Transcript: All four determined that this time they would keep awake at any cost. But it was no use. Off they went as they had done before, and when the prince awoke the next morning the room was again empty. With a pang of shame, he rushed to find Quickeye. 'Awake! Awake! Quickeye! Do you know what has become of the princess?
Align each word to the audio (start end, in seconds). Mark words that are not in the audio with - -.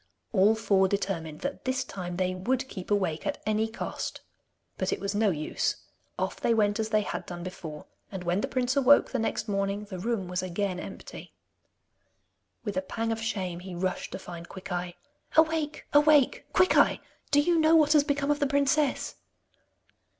All 0.33 0.55
four 0.55 0.87
determined 0.87 1.41
that 1.41 1.63
this 1.63 1.83
time 1.83 2.17
they 2.17 2.33
would 2.33 2.67
keep 2.67 2.89
awake 2.89 3.27
at 3.27 3.37
any 3.45 3.67
cost. 3.67 4.21
But 4.79 4.91
it 4.91 4.99
was 4.99 5.13
no 5.13 5.29
use. 5.29 5.75
Off 6.17 6.41
they 6.41 6.55
went 6.55 6.79
as 6.79 6.89
they 6.89 7.01
had 7.03 7.23
done 7.27 7.43
before, 7.43 7.85
and 8.11 8.23
when 8.23 8.41
the 8.41 8.47
prince 8.47 8.75
awoke 8.75 9.11
the 9.11 9.19
next 9.19 9.47
morning 9.47 9.83
the 9.85 9.99
room 9.99 10.27
was 10.27 10.41
again 10.41 10.79
empty. 10.79 11.35
With 12.63 12.77
a 12.77 12.81
pang 12.81 13.11
of 13.11 13.21
shame, 13.21 13.59
he 13.59 13.75
rushed 13.75 14.11
to 14.13 14.17
find 14.17 14.49
Quickeye. 14.49 14.93
'Awake! 15.37 15.85
Awake! 15.93 16.47
Quickeye! 16.51 16.97
Do 17.29 17.39
you 17.39 17.59
know 17.59 17.75
what 17.75 17.93
has 17.93 18.03
become 18.03 18.31
of 18.31 18.39
the 18.39 18.47
princess? 18.47 19.17